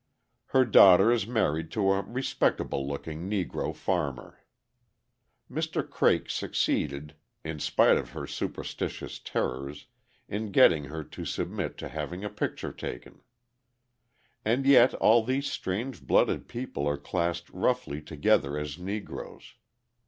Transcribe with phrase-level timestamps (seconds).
[0.45, 4.39] Her daughter is married to a respectable looking Negro farmer.
[5.47, 5.87] Mr.
[5.87, 9.85] Craik succeeded, in spite of her superstitious terrors,
[10.27, 13.21] in getting her to submit to having a picture taken.
[14.43, 19.53] And yet all these strange blooded people are classed roughly together as Negroes.